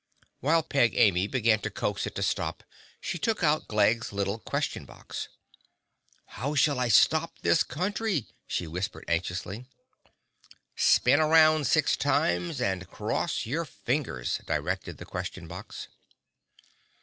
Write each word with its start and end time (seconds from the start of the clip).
While 0.39 0.63
Peg 0.63 0.95
Amy 0.95 1.27
began 1.27 1.59
to 1.59 1.69
coax 1.69 2.07
it 2.07 2.15
to 2.15 2.23
stop, 2.23 2.63
she 2.99 3.19
took 3.19 3.43
out 3.43 3.67
Glegg's 3.67 4.11
little 4.11 4.39
Question 4.39 4.83
Box. 4.83 5.27
"How 6.25 6.55
shall 6.55 6.79
I 6.79 6.87
stop 6.87 7.37
this 7.43 7.61
Country?" 7.61 8.25
she 8.47 8.65
whispered 8.65 9.05
anxiously. 9.07 9.67
"Spin 10.75 11.19
around 11.19 11.67
six 11.67 11.95
times 11.95 12.59
and 12.59 12.89
cross 12.89 13.45
your 13.45 13.63
fingers," 13.63 14.39
directed 14.47 14.97
the 14.97 15.05
Question 15.05 15.47
Box. 15.47 15.87